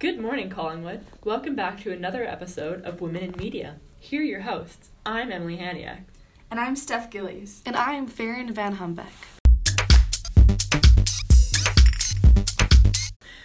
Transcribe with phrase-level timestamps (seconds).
[0.00, 1.06] Good morning, Collingwood.
[1.22, 3.76] Welcome back to another episode of Women in Media.
[4.00, 4.90] Here are your hosts.
[5.06, 6.00] I'm Emilie Haniak.
[6.50, 7.62] And I'm Steph Gillies.
[7.64, 9.12] And I am Farryn Van Humbeck.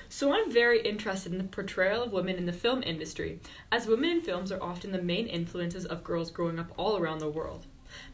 [0.10, 3.40] So, I'm very interested in the portrayal of women in the film industry,
[3.72, 7.20] as women in films are often the main influences of girls growing up all around
[7.20, 7.68] the world.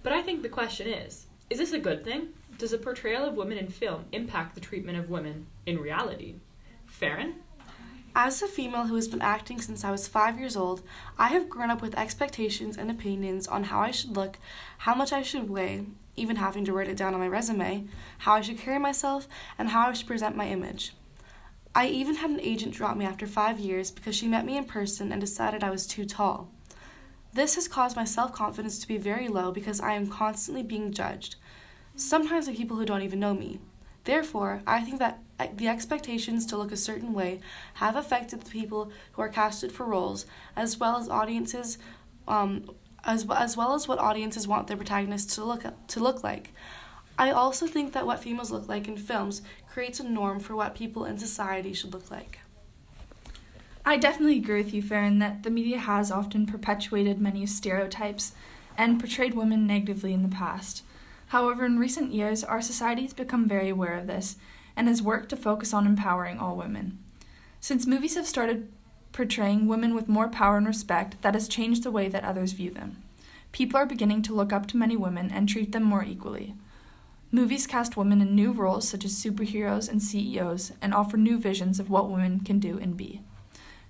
[0.03, 2.29] But I think the question is is this a good thing?
[2.57, 6.35] Does the portrayal of women in film impact the treatment of women in reality?
[6.85, 7.35] Farryn?
[8.17, 10.81] As a female who has been acting since I was five years old,
[11.19, 14.37] I have grown up with expectations and opinions on how I should look,
[14.79, 18.35] how much I should weigh, even having to write it down on my resume, how
[18.35, 20.93] I should carry myself, and how I should present my image.
[21.75, 24.63] I even had an agent drop me after five years because she met me in
[24.63, 26.49] person and decided I was too tall.
[27.33, 30.93] This has caused my self confidence to be very low because I am constantly being
[30.93, 31.35] judged,
[31.97, 33.59] sometimes by people who don't even know me.
[34.05, 35.19] Therefore, I think that
[35.57, 37.41] the expectations to look a certain way
[37.75, 41.77] have affected the people who are casted for roles, as well as audiences,
[42.27, 42.69] um,
[43.03, 46.53] as, as well as what audiences want their protagonists to look to look like.
[47.17, 50.75] I also think that what females look like in films creates a norm for what
[50.75, 52.39] people in society should look like.
[53.85, 58.33] I definitely agree with you, Farryn, that the media has often perpetuated many stereotypes
[58.77, 60.83] and portrayed women negatively in the past.
[61.27, 64.37] However, in recent years, our society has become very aware of this
[64.75, 66.99] and has worked to focus on empowering all women.
[67.59, 68.71] Since movies have started
[69.11, 72.69] portraying women with more power and respect, that has changed the way that others view
[72.69, 73.01] them.
[73.51, 76.53] People are beginning to look up to many women and treat them more equally.
[77.31, 81.79] Movies cast women in new roles such as superheroes and CEOs and offer new visions
[81.79, 83.21] of what women can do and be.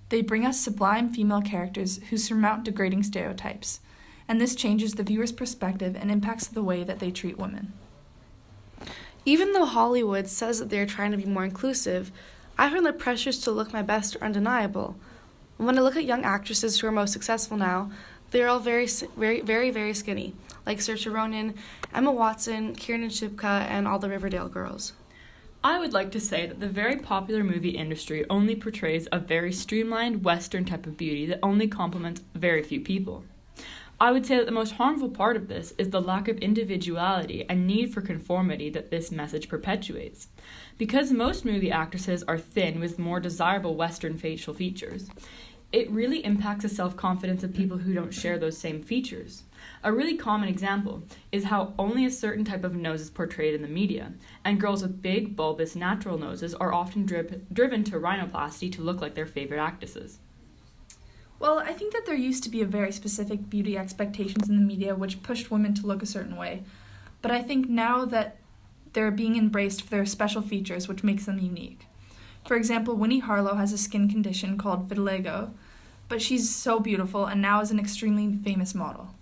[0.08, 3.80] They bring us sublime female characters who surmount degrading stereotypes,
[4.28, 7.72] and this changes the viewer's perspective and impacts the way that they treat women.
[9.24, 12.12] Even though Hollywood says that they're trying to be more inclusive,
[12.58, 14.96] I find the pressures to look my best are undeniable.
[15.56, 17.90] When I look at young actresses who are most successful now,
[18.30, 21.54] they're all very, very, very, very skinny, like Saoirse Ronan,
[21.94, 24.92] Emma Watson, Kiernan Shipka, and all the Riverdale girls.
[25.64, 29.52] I would like to say that the very popular movie industry only portrays a very
[29.52, 33.24] streamlined Western type of beauty that only compliments very few people.
[33.98, 37.46] I would say that the most harmful part of this is the lack of individuality
[37.48, 40.28] and need for conformity that this message perpetuates.
[40.76, 45.08] Because most movie actresses are thin with more desirable Western facial features,
[45.72, 49.44] it really impacts the self confidence of people who don't share those same features.
[49.82, 51.02] A really common example
[51.32, 54.12] is how only a certain type of nose is portrayed in the media,
[54.44, 59.14] and girls with big, bulbous, natural noses are often driven to rhinoplasty to look like
[59.14, 60.18] their favorite actresses.
[61.38, 64.62] Well, I think that there used to be a very specific beauty expectations in the
[64.62, 66.62] media which pushed women to look a certain way.
[67.20, 68.36] But I think now that
[68.92, 71.86] they're being embraced for their special features which makes them unique.
[72.46, 75.50] For example, Winnie Harlow has a skin condition called vitiligo,
[76.08, 79.14] but she's so beautiful and now is an extremely famous model.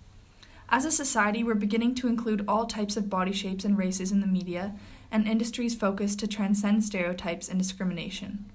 [0.69, 4.21] As a society, we're beginning to include all types of body shapes and races in
[4.21, 4.73] the media,
[5.11, 8.45] and industries focus to transcend stereotypes and discrimination.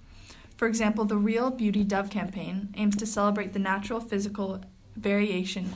[0.60, 4.60] For example, the Real Beauty Dove campaign aims to celebrate the natural physical
[4.94, 5.72] variation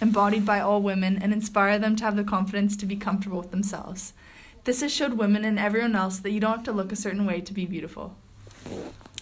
[0.00, 3.52] embodied by all women and inspire them to have the confidence to be comfortable with
[3.52, 4.12] themselves.
[4.64, 7.26] This has showed women and everyone else that you don't have to look a certain
[7.26, 8.16] way to be beautiful.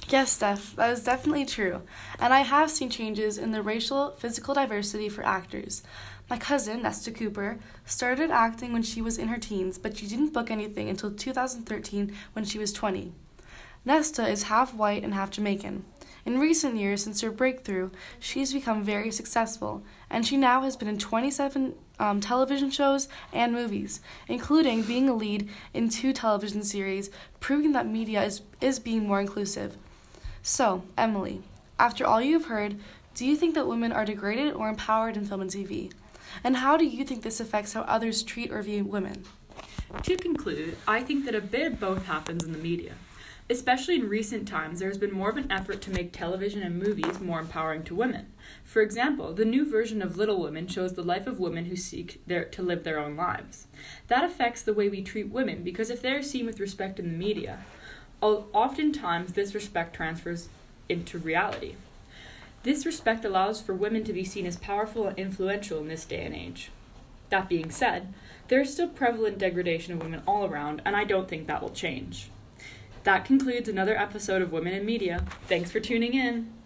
[0.09, 1.83] Yes, Steph, that is definitely true.
[2.19, 5.83] And I have seen changes in the racial physical diversity for actors.
[6.31, 10.33] My cousin, Nesta Cooper, started acting when she was in her teens, but she didn't
[10.33, 13.13] book anything until 2013 when she was 20.
[13.85, 15.85] Nesta is half white and half Jamaican.
[16.27, 20.89] In recent years, since her breakthrough, she's become very successful, and she now has been
[20.89, 27.11] in 27 um, television shows and movies, including being a lead in two television series,
[27.41, 29.79] proving that media is, is being more inclusive.
[30.43, 31.43] So, Emilie,
[31.79, 32.77] after all you've heard,
[33.15, 35.91] do you think that women are degraded or empowered in film and TV?
[36.45, 39.25] And how do you think this affects how others treat or view women?
[40.03, 42.93] To conclude, I think that a bit of both happens in the media.
[43.51, 46.79] Especially in recent times, there has been more of an effort to make television and
[46.79, 48.29] movies more empowering to women.
[48.63, 52.23] For example, the new version of Little Women shows the life of women who seek
[52.29, 53.67] their, to live their own lives.
[54.07, 57.11] That affects the way we treat women because if they are seen with respect in
[57.11, 57.65] the media,
[58.23, 60.49] oftentimes this respect transfers
[60.89, 61.75] into reality.
[62.63, 66.25] This respect allows for women to be seen as powerful and influential in this day
[66.25, 66.71] and age.
[67.31, 68.15] That being said,
[68.47, 71.71] there is still prevalent degradation of women all around, and I don't think that will
[71.71, 72.31] change.
[73.05, 75.25] That concludes another episode of Women in Media.
[75.49, 76.60] Thanks for tuning in.